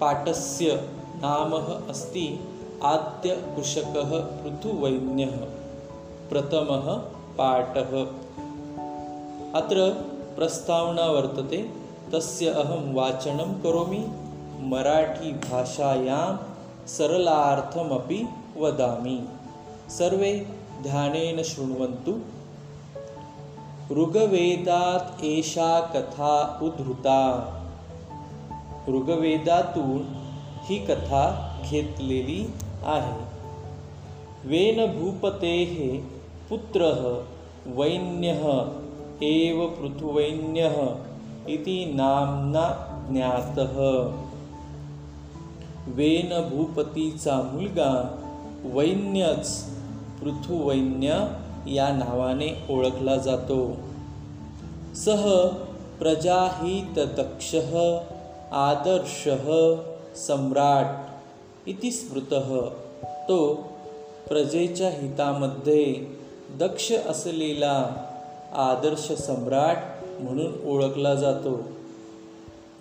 पाठस्य 0.00 0.88
नाम 1.16 1.52
अस्ति 1.90 2.40
आद्यकृषकः 2.82 4.10
पृथुवैज्ञः 4.20 5.36
प्रथमः 6.30 6.86
पाठः। 7.38 8.06
अत्र 9.60 9.90
प्रस्तावना 10.36 11.06
वर्तते 11.06 11.70
तस्य 12.12 12.46
अहं 12.46 12.94
वाचनं 12.94 13.62
करोमि 13.62 14.08
मराठीभाषायां 14.60 16.28
सरलार्थमपि 16.86 18.28
वदामि। 18.56 19.28
सर्वे 19.88 20.46
ध्यानेन 20.82 21.42
शृण्वन्तु। 21.42 22.20
ऋग्वेदात् 23.92 25.24
एषा 25.24 25.80
कथा 25.80 26.60
उद्धृता। 26.62 27.20
ऋग्वेदातून 28.88 30.16
ही 30.62 30.78
कथा 30.78 31.54
घेतलेली 31.70 32.50
आहे। 32.84 33.22
वेन 34.48 34.86
भूपतेः 34.86 36.02
पुत्रः 36.48 37.24
वैन्यः 37.74 38.72
एव 39.22 39.66
पृथुवैन्यः 39.66 40.96
इति 41.48 41.92
नाम्ना 41.94 42.66
ज्ञातः। 43.10 43.76
वेन 45.92 46.50
भूपतीचा 46.50 47.42
मुलगा 47.42 48.18
वैन्यच 48.64 49.48
पृथुवैन्य 50.20 51.43
या 51.66 51.88
नावाने 51.88 52.66
ओळखला 52.70 53.16
जातो. 53.16 53.76
सह 54.94 55.48
प्रजाहितदक्षः 55.98 57.98
आदर्शः 58.52 59.74
सम्राट 60.16 60.86
इति 61.68 61.90
स्मृतः. 61.90 62.68
तो 63.28 63.66
प्रजेच्या 64.28 64.88
हितामध्ये 64.88 66.06
दक्ष 66.60 66.92
असलेला 66.92 67.96
आदर्श 68.54 69.12
सम्राट 69.12 69.76
म्हणून 70.20 70.52
ओळखला 70.66 71.14
जातो. 71.14 71.62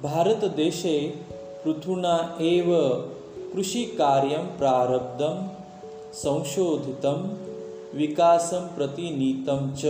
भारत 0.01 0.45
देशे 0.45 1.25
पृथुना 1.63 2.35
एव 2.39 3.01
कृषिकार्यं 3.53 4.45
प्रारब्धं 4.45 5.47
संशोधितं 6.13 7.29
विकासं 7.93 8.67
प्रतिनीतं 8.67 9.75
च। 9.75 9.85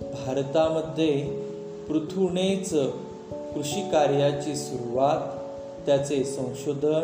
भारतामध्ये 0.00 1.24
पृथुनेच 1.88 2.74
कृषिकार्याची 3.30 4.56
सुरुवात 4.56 5.38
त्याचे 5.86 6.24
संशोधन 6.24 7.02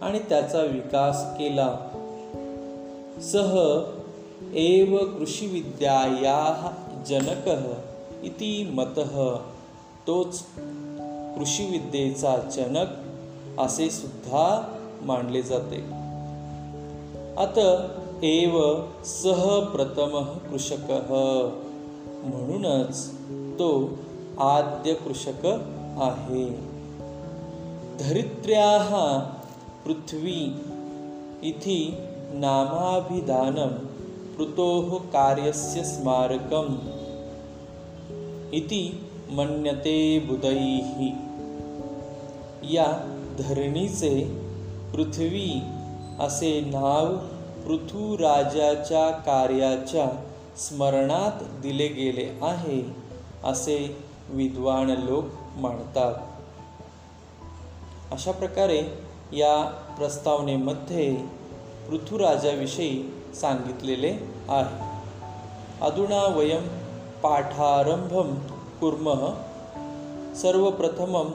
आणि 0.00 0.18
त्याचा 0.18 0.60
विकास 0.60 1.24
केला. 1.38 1.76
सह 3.32 3.80
एव 4.54 4.96
कृषिविद्यायाः 4.96 6.68
जनकः 7.04 7.72
इति 8.22 8.70
मतः। 8.72 9.36
तोच 10.06 10.42
कृषीविद्येचा 11.38 12.36
जनक 12.36 12.86
असे 13.60 13.90
सुद्धा 13.90 14.76
मानले 15.02 15.42
जाते. 15.42 15.76
अत 17.36 17.58
एव 18.22 18.84
सह 19.04 19.60
प्रथमः 19.60 20.50
कृषकः. 20.50 21.08
म्हणूनच 22.24 23.10
तो 23.58 23.98
आद्य 24.40 24.94
कृषक 24.94 25.46
आहे. 26.02 26.50
धरित्र्याः 27.98 29.18
पृथ्वी 29.84 30.62
इति 31.44 31.98
नामाभिधानं 32.34 33.68
पृतोः 34.36 34.98
कार्यस्य 34.98 35.84
स्मारकम् 35.84 36.76
इति 38.54 39.06
मन्यते 39.30 40.20
बुधैः. 40.20 41.12
या 42.70 43.06
धरणीचे 43.38 44.24
पृथ्वी 44.92 45.62
असे 46.20 46.60
नाव 46.60 47.33
पृथ्वीराजाच्या 47.66 49.10
कार्याच्या 49.10 50.24
स्मरणात 50.56 51.42
दिले 51.62 51.88
गेले 51.88 52.38
आहे 52.42 52.96
असे 53.44 53.96
विद्वान 54.28 54.90
लोक 54.90 55.24
मानतात. 55.56 56.14
अशा 58.12 58.32
प्रकारे 58.32 58.82
या 59.32 59.64
प्रस्तावनेमध्ये 59.98 61.16
पृथ्वीराजाविषयी 61.88 63.02
सांगितलेले 63.34 64.18
आहे. 64.48 64.94
अधुना 65.80 66.38
वयं 66.38 66.62
पाठारंभं 67.22 68.34
कुर्मः 68.80 69.34
सर्वप्रथमम् 70.34 71.30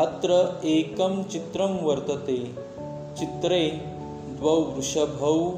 अत्र 0.00 0.58
एकं 0.64 1.22
चित्रं 1.22 1.84
वर्तते 1.84 2.56
चित्रे 3.18 3.93
द्वौ 4.44 4.56
वृषभौ 4.56 5.52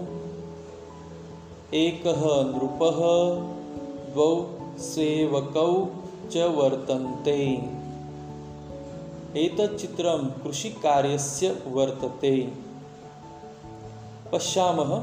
एकः 1.75 2.21
नृपः 2.27 2.99
द्वौ 4.13 4.47
सेवकौ 4.79 5.87
च 6.31 6.37
वर्तन्ते। 6.37 7.63
एतत् 9.37 9.81
चित्रं 9.81 10.27
कृषिकार्यस्य 10.27 11.63
वर्तते। 11.67 12.53
पश्यामः। 14.33 15.03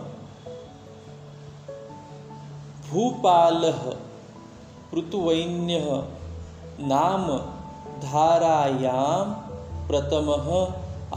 भूपालः 2.89 3.91
पृथुवैन्यः 4.91 6.03
नाम 6.79 7.37
धारायां 7.99 9.25
प्रथमः 9.87 10.73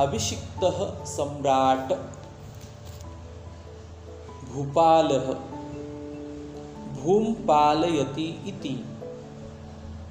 अभिषिक्तः 0.06 1.04
सम्राट् 1.04 1.92
भूपालः। 4.56 5.34
भूं 7.02 7.34
पालयति 7.34 8.44
इति। 8.46 8.84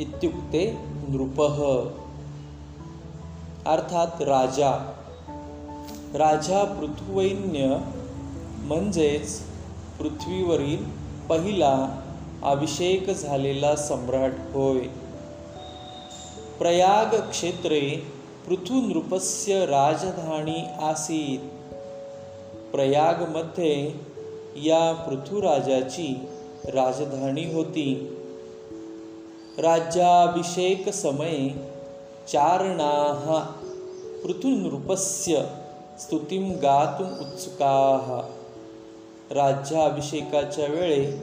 इत्युक्ते 0.01 0.77
नृपः। 1.09 1.57
अर्थात 3.71 4.21
राजा। 4.21 4.71
राजा 6.15 6.63
पृथुवैन्य 6.63 7.81
म्हणजेच 8.63 9.41
पृथ्वीवरील 9.99 10.85
पहिला 11.29 12.03
अभिषेक 12.43 13.13
झालेला 13.13 13.75
सम्राट 13.75 14.33
होय। 14.53 14.79
प्रयाग 16.59 17.29
क्षेत्रे 17.29 18.03
पृथुनृपस्य 18.47 19.65
राजधानी 19.65 20.65
आसीत। 20.79 21.39
प्रयागमध्ये 22.71 23.93
या 24.55 24.93
पृथुराजाची 24.93 26.27
राजधानी 26.65 27.53
होती. 27.53 28.17
राज्याभिषेक 29.57 30.89
समये 30.89 31.49
चारणाः 32.27 33.39
पृथुनृपस्य 34.23 35.45
स्तुतिं 35.99 36.51
गातुम् 36.51 37.19
उत्सुकाः. 37.19 38.35
राज्याभिषेकाच्या 39.31 40.65
वेळे 40.65 41.21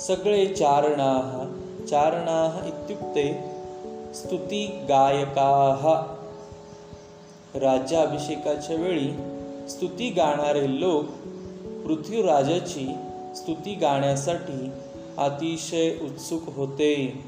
सगळे 0.00 0.46
चारणाः 0.46 1.44
चारणाः 1.86 2.66
इत्युक्ते 2.66 3.44
स्तुतिगायकाः 4.14 5.90
राज्याभिषेकाच्या 7.58 8.76
वेळी 8.76 9.10
स्तुती 9.68 10.10
गाणारे 10.10 10.80
लोक 10.80 11.04
पृथ्वीराजाची 11.86 12.94
स्तुती 13.36 13.74
गाण्यासाठी 13.74 14.72
अतिशय 15.18 15.96
उत्सुक 16.02 16.42
होते. 16.56 17.24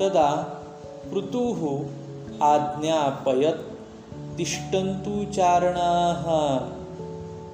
तदा 0.00 0.58
पृथुः 1.12 1.86
आज्ञापयत 2.42 3.54
तिष्ठन्तु 4.38 5.32
चारणाः. 5.32 6.58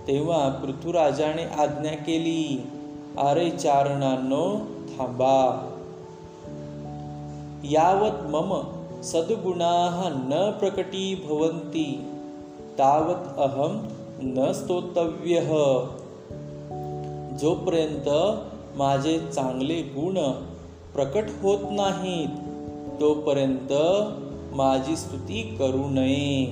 तेव्हा 0.07 0.49
पृथ्वीराजाने 0.49 1.44
आज्ञा 1.44 1.92
केली 1.92 2.71
अरे 3.18 3.51
चारणांनो 3.51 4.59
थांबा. 4.99 5.64
यावत 7.64 8.23
मम 8.23 8.61
सद्गुणाः 9.03 10.09
न 10.09 10.53
प्रकटीभवन्ति 10.61 12.12
तावत 12.79 13.38
अहम 13.38 13.97
न 14.20 14.52
स्तोतव्यः 14.52 15.48
जोपर्यंत 17.37 18.09
माझे 18.76 19.18
चांगले 19.18 19.83
गुण 19.83 20.14
प्रकट 20.94 21.24
होत 21.42 21.59
नाहीत 21.62 22.31
तोपर्यंत 23.00 23.72
माझी 24.57 24.96
स्तुती 24.96 25.42
करू 25.42 25.88
नये। 25.88 26.46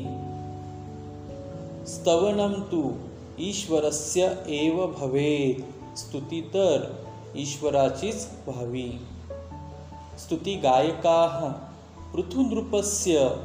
स्तवनम 1.87 2.53
तू 2.63 2.93
ईश्वरस्य 3.41 4.45
एव 4.49 4.87
भवेत। 4.87 5.99
स्तुती 5.99 6.41
तर 6.41 7.05
ईश्वराचीच 7.37 8.29
व्हावी। 8.49 9.01
स्तुती 10.19 10.55
गायका 10.55 11.27
पृथुनृपस्य 12.15 13.37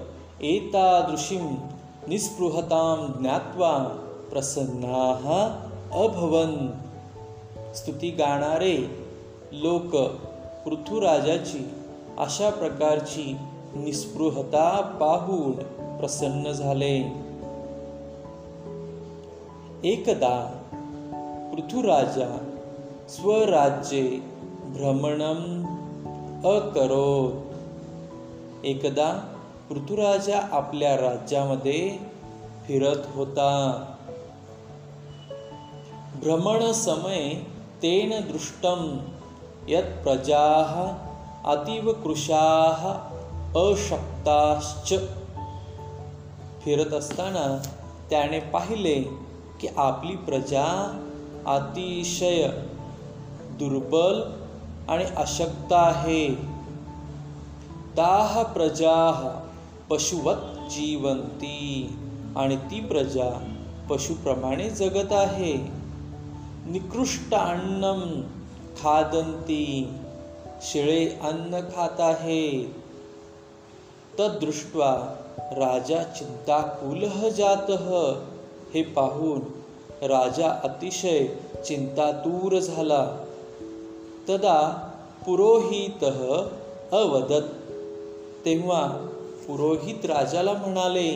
एतादृशीं 0.42 1.56
निस्पृहतां 2.08 3.22
ज्ञात्वा 3.22 3.98
प्रसन्नाः 4.32 5.44
अभवन. 6.04 6.80
स्तुती 7.76 8.10
गाणारे 8.10 8.78
लोक 9.52 9.96
पृथ्वीराजाची 10.66 11.72
अशा 12.18 12.50
प्रकारची 12.50 13.38
निस्पृहता 13.76 14.82
पाहून 14.82 15.52
प्रसन्न 15.98 16.52
झाले. 16.52 16.96
एकदा 19.84 20.64
पृथ्वीराजा 21.54 22.38
स्वराज्ये 23.10 24.08
भ्रमणम 24.66 25.66
अकरोत. 26.48 27.34
एकदा 28.66 29.34
पृथ्वीराजा 29.70 30.40
आपल्या 30.52 30.96
राज्यामध्ये 30.98 31.98
फिरत 32.68 33.08
होता. 33.16 33.86
भ्रमणसमये 36.22 37.48
तेन 37.82 38.10
दृष्टं 38.10 38.98
यत् 39.70 40.04
प्रजाः 40.04 40.94
अतीव 41.52 41.92
कृशाः 41.92 42.90
अशक्ताश्च। 43.60 44.94
फिरत 46.66 46.94
असताना 46.94 47.62
त्याने 48.10 48.40
पाहिले 48.40 49.02
की 49.60 49.68
आपली 49.78 50.16
प्रजा 50.16 51.00
अतिशय 51.48 52.50
दुर्बल 53.60 54.22
आणि 54.88 55.04
अशक्त 55.04 55.74
आहे. 55.74 56.30
ताः 57.98 58.44
प्रजा 58.44 59.38
पशुवत 59.90 60.70
जीवंती 60.70 61.96
आणि 62.36 62.56
ती 62.56 62.82
प्रजा 62.82 63.56
पशुप्रमाणे 63.90 64.70
जगत 64.70 65.12
आहे. 65.12 65.81
निकृष्ट 66.68 67.34
अन्नम 67.34 68.22
खादंती 68.82 69.94
शिळे 70.62 71.06
अन्न 71.22 71.60
खात 71.60 72.00
आहे 72.00 72.62
तदृष्ट्वा 74.20 74.92
राजा 75.38 76.04
चिंताकुलः 76.04 77.30
जातः। 77.30 77.88
हे 78.74 78.84
पाहून 78.84 79.40
राजा 80.02 80.50
अतिशय 80.50 81.28
चिंतातूर 81.66 82.60
झाला। 82.60 83.26
तदा 84.30 84.60
पुरोहित 85.26 86.04
अवदत। 86.94 87.48
तेव्हा 88.46 88.88
पुरोहित 89.48 90.06
राजाला 90.06 90.54
म्हणाले 90.54 91.10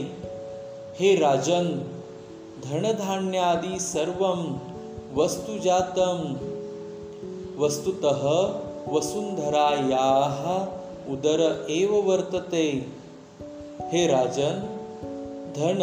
हे 1.00 1.16
राजन 1.16 1.66
धनधान्यादी 2.64 3.80
सर्व 3.80 4.34
वस्तुजातं 5.18 6.34
वस्तुतः 7.58 8.24
वसुंधरायाः 8.94 10.40
उदर 11.14 11.66
एव 11.70 11.94
वर्तते। 11.96 12.86
हे 13.94 14.08
राजन 14.08 14.60
धन 15.56 15.80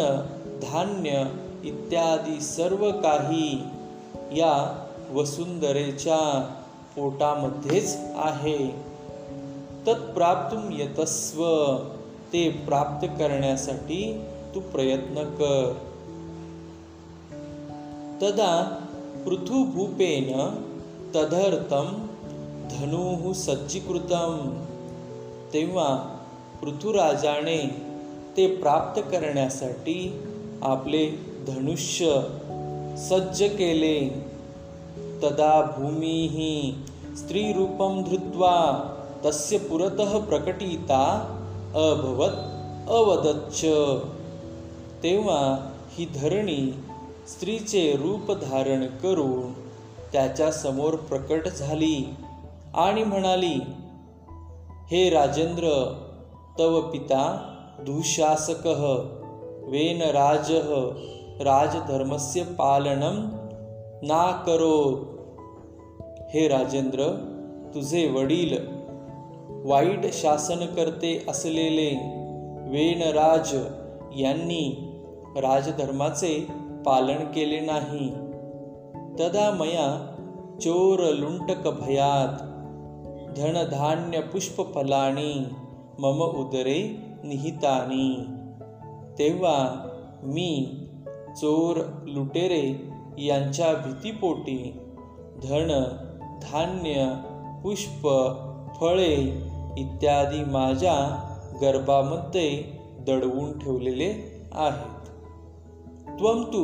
धान्य 0.63 1.25
इत्यादी 1.63 2.41
सर्व 2.41 2.91
काही 2.91 3.63
या 4.31 4.85
वसुंधरेच्या 5.13 6.53
पोटामध्येच 6.95 7.97
आहे। 8.15 8.67
तत्प्राप्त 9.87 10.55
यतस्व 10.71 11.45
ते 12.33 12.49
प्राप्त 12.49 13.07
करण्यासाठी 13.07 14.25
तू 14.55 14.59
प्रयत्न 14.59 15.23
कर। 15.23 15.73
तदा 18.21 18.79
पृथुभूपेन 19.25 20.33
तदर्थं 21.13 22.07
धनुः 22.67 23.33
सज्जीकृतं. 23.33 24.49
तेव्हा 25.53 25.95
पृथुराजाने 26.61 27.57
ते 28.35 28.47
प्राप्त 28.47 29.01
करण्यासाठी 29.01 30.23
आपले 30.63 31.05
धनुष्य 31.47 32.05
सज्ज 32.97 33.43
केले. 33.43 33.99
तदा 35.21 35.61
भूमिः 35.61 36.37
स्त्रीरूपं 37.15 38.03
धृत्वा 38.03 38.79
तस्य 39.25 39.57
पुरतः 39.57 40.25
प्रकटिता 40.25 41.03
अभवत 41.75 42.49
अवदच्च. 42.89 43.65
तेव्हा 45.01 45.71
ही 45.91 46.05
धरणी 46.05 46.73
स्त्रीचे 47.27 47.91
रूप 47.95 48.31
धारण 48.31 48.85
करून 49.03 49.51
त्याच्यासमोर 50.11 50.95
प्रकट 50.95 51.47
झाली 51.47 52.15
आणि 52.73 53.03
म्हणाली 53.03 53.59
हे 54.91 55.09
राजेंद्र 55.09 55.69
तव 56.59 56.79
पिता 56.81 57.23
दुशासक 57.85 58.67
वेन 59.67 60.01
राज 60.01 60.51
राजधर्मस्य 61.41 62.43
पालनं 62.43 63.21
ना 64.03 64.25
करो 64.45 64.79
हे 66.33 66.47
राजेंद्र 66.47 67.07
तुझे 67.75 68.07
वडील 68.07 68.57
वाईट 69.65 70.05
शासन 70.13 70.65
करते 70.65 71.25
असलेले 71.27 71.89
वेनराज 72.69 73.55
यांनी 74.15 74.63
राजधर्माचे 75.37 76.62
पालन 76.85 77.31
केले 77.31 77.59
नाही. 77.59 78.09
तदा 79.19 79.51
मया 79.51 80.09
चोर 80.61 80.99
लुंटक 80.99 81.67
भयात 81.67 82.41
धनधान्य 83.37 84.19
पुष्पफलानी 84.19 85.45
मम 85.99 86.21
उदरे 86.21 86.99
निहितानी. 87.23 88.25
तेव्हा 89.19 89.87
मी 90.23 90.77
चोर 91.37 91.77
लुटेरे 92.07 92.89
यांच्या 93.17 93.73
भीतीपोटी 93.73 94.79
धन 95.43 95.83
धान्य 96.41 97.15
पुष्प 97.63 98.09
फळे 98.79 99.13
इत्यादी 99.77 100.43
माझ्या 100.43 100.97
गर्भामध्ये 101.61 102.63
दडवून 103.07 103.59
ठेवलेले 103.59 104.41
आहे. 104.51 104.92
त्वम 106.19 106.43
तू 106.43 106.63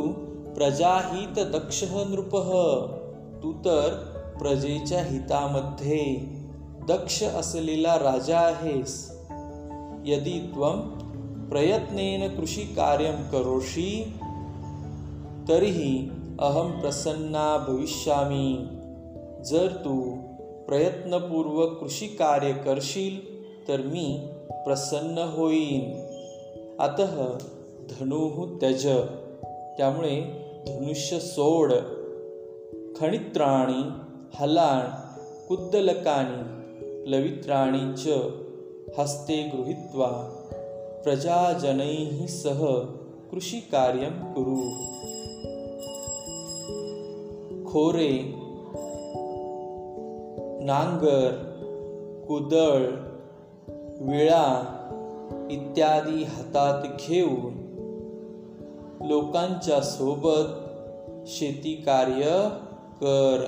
प्रजाहित 0.55 1.39
दक्ष 1.45 1.83
नृप 1.83 2.35
तू 3.43 3.53
तर 3.53 3.93
प्रजेच्या 4.39 5.03
हितामध्ये 5.03 6.03
दक्ष 6.87 7.23
असलेला 7.23 7.95
राजा 7.95 8.39
आहेस। 8.39 9.11
यदि 10.05 10.39
त्वम 10.53 10.79
प्रयत्नेन 11.49 12.37
कृषी 12.37 12.61
कार्यम 12.61 13.15
करोषी 13.31 14.13
तरीही 15.47 16.09
अहम 16.39 16.71
प्रसन्ना 16.81 17.57
भविष्यामी। 17.67 18.67
जर 19.45 19.67
तू 19.85 19.95
प्रयत्नपूर्वक 20.67 21.77
कृषी 21.79 22.07
कार्य 22.07 22.53
करशील 22.53 23.15
तर 23.67 23.81
मी 23.81 24.27
प्रसन्न 24.51 25.17
होईन। 25.37 25.81
अतः 26.79 27.15
धनुः 27.91 28.59
त्यज। 28.59 28.87
त्यामुळे 29.79 30.21
धनुष्य 30.67 31.19
सोड 31.19 31.73
खणित्राणी 32.99 33.89
हलाण 34.35 34.89
कुद्दलकानी 35.47 36.59
लवित्राणी 37.11 37.93
च 37.97 38.07
हस्ते 38.99 39.41
गृहीत्वा 39.43 40.09
प्रजाजनैः 41.03 42.25
सह 42.25 42.65
कृषिकार्यं 43.31 44.33
कुरु। 44.33 44.69
खोरे 47.65 48.11
नांगर 50.65 51.31
कुदळ 52.27 52.85
विळा 54.01 54.75
इत्यादी 55.51 56.23
हातात 56.23 56.87
घेऊन 56.99 57.68
लोकांच्या 59.09 59.81
सोबत 59.81 60.69
शेती 61.27 61.73
कार्य 61.73 62.49
कर. 63.03 63.45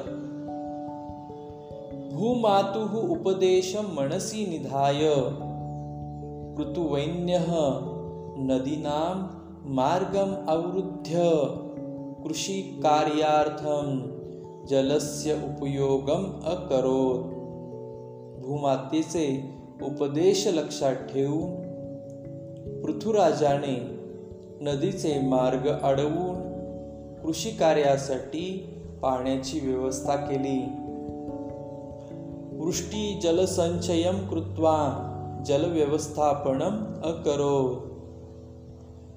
भूमातुः 2.14 3.10
उपदेशं 3.10 3.84
मनसि 3.96 4.46
निधाय. 4.46 5.06
ऋतुवैन्यः 6.62 7.54
नदीनां 8.38 9.28
मार्गम् 9.74 10.50
अवरुद्ध्य. 10.50 11.32
कृषिकार्यार्थं 12.24 14.00
जलस्य 14.66 15.34
उपयोगम 15.34 16.40
अकरोत. 16.46 17.20
भूमातेचे 18.46 19.50
उपदेश 19.82 20.48
लक्षात 20.48 20.96
ठेवून 20.96 21.72
पृथुराजाने 22.82 23.91
नदीचे 24.62 25.22
मार्ग 25.28 25.70
अडवून 25.84 26.36
कृषी 27.22 27.50
कार्यासाठी 27.50 28.74
पाण्याची 29.02 29.60
व्यवस्था 29.60 30.16
केली. 30.16 30.60
वृष्टी 32.60 33.20
जलसंचयम 33.24 34.28
कृत्वा 34.28 35.08
जलव्यवस्थापन 35.46 36.62
अकरो 37.06 37.74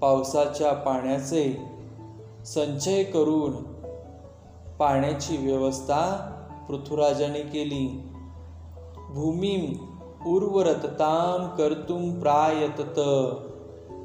पावसाच्या 0.01 0.73
पाण्याचे 0.73 1.63
संचय 2.47 3.03
करून 3.03 3.53
पाण्याची 4.79 5.37
व्यवस्था 5.37 6.31
पृथ्वीराजाने 6.69 7.41
केली. 7.41 8.03
भूमी 9.15 9.79
उर्वरतताम 10.27 11.57
कर्तुम 11.57 12.21
प्रायतत 12.21 12.99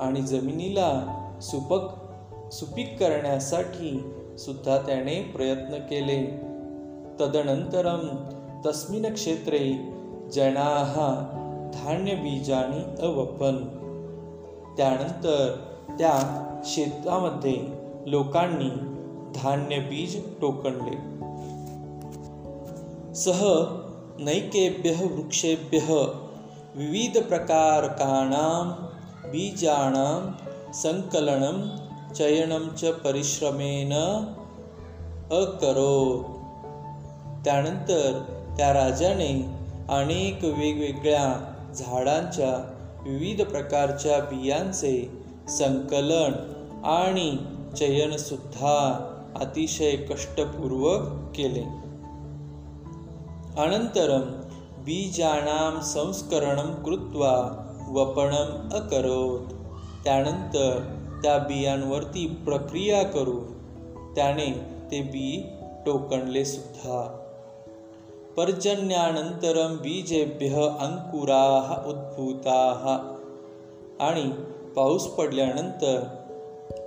आणि 0.02 0.22
जमिनीला 0.22 1.16
सुपक 1.42 1.88
सुपीक 2.54 3.00
करण्यासाठी 3.00 4.14
सुद्धा 4.38 4.78
त्याने 4.78 5.22
प्रयत्न 5.22 5.78
केले. 5.78 6.50
तदनंतरम 7.20 8.08
तस्मिन 8.66 9.14
क्षेत्रे 9.14 9.94
जनाः 10.34 10.94
धान्य 11.74 12.16
बीजानी 12.16 13.08
अवपन. 13.08 13.58
त्यानंतर 14.78 15.58
त्या 16.00 16.46
शेतामध्ये 16.66 17.68
लोकांनी 18.06 18.70
धान्य 19.36 19.78
बीज 19.78 20.24
टोकणले. 20.42 21.20
सह 23.14 23.46
नैकेभ्य 24.20 24.92
वृक्षेभ्य 24.92 25.78
विविध 26.76 27.24
प्रकारकाणां 27.24 28.72
बीजाणां 29.32 30.32
संकलनं 30.74 31.70
चयनं 32.14 32.70
च 32.70 32.86
परिश्रमेन 32.86 33.94
अकरोत. 35.32 36.24
त्यानंतर 37.46 38.24
त्या 38.58 38.74
राजाने 38.74 39.50
अनेक 39.90 40.44
वेगवेगळ्या 40.44 41.54
झाडांच्या 41.74 42.72
विविध 43.04 43.42
प्रकारच्या 43.42 44.20
बियांचे 44.20 45.24
संकलन 45.50 46.32
आणि 46.86 47.38
चयनसुद्धा 47.78 49.06
अतिशय 49.36 49.96
कष्टपूर्वक 49.96 51.32
केले. 51.36 51.64
अनंतरम 53.62 54.22
बीजानां 54.78 55.84
संस्करणं 55.84 56.84
कृत्वा 56.84 57.66
वपणम 57.90 58.70
अकरोत. 58.74 59.59
त्यानंतर 60.04 60.96
त्या 61.24 61.38
बियांवरती 61.38 62.28
प्रक्रिया 62.28 63.04
करून 63.04 63.60
त्याने 64.16 64.80
ते 64.92 65.02
बी 65.02 65.50
टोकणले 65.86 66.46
सुद्धा. 66.46 67.26
पर्जन्यानंतरम 68.38 69.78
बीजेभ्य 69.78 70.48
अंकुराः 70.80 71.90
उद्भूताः. 71.90 72.98
आणि 74.04 74.32
पाऊस 74.76 75.08
पडल्यानंतर 75.08 76.04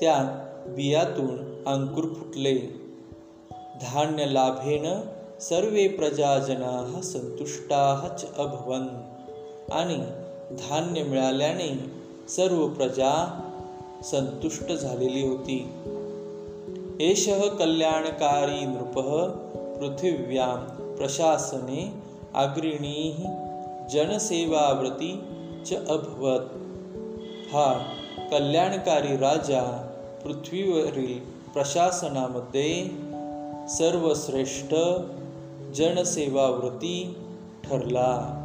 त्या 0.00 0.46
बियातून 0.66 1.64
अंकुर 1.66 2.04
फुटले. 2.04 2.58
धान्य 3.82 4.24
लाभेन 4.26 5.00
सर्वे 5.40 5.88
प्रजाजनाः 5.88 7.00
संतुष्टाः 7.00 8.16
च 8.16 8.34
अभवन. 8.36 8.86
आणि 9.72 9.96
धान्य 10.50 11.02
मिळाल्याने 11.02 12.01
सर्व 12.36 12.68
प्रजा 12.68 13.40
संतुष्ट 14.04 14.72
झालेली 14.72 15.28
होती. 15.28 15.72
एष 17.00 17.28
कल्याणकारी 17.58 18.66
नृप 18.66 18.98
पृथिव्यां 19.78 20.56
प्रशासने 20.96 21.92
अग्रिणी 22.34 23.26
जनसेवाव्रती 23.92 25.24
च 25.66 25.72
अभवत. 25.88 26.40
हा 27.52 27.82
कल्याणकारी 28.30 29.16
राजा 29.16 29.88
पृथ्वीवरील 30.24 31.18
प्रशासनामध्ये 31.52 32.90
सर्वश्रेष्ठ 33.68 34.74
जनसेवाव्रती 35.74 37.16
ठरला. 37.64 38.38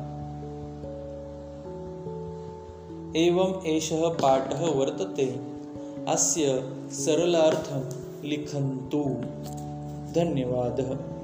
एवं 3.15 3.65
एषः 3.65 4.09
पाठः 4.09 4.65
वर्तते। 4.65 5.39
अस्य 6.07 6.69
सरलार्थं 6.91 7.89
लिखन्तु। 8.29 9.03
धन्यवादः 10.13 11.16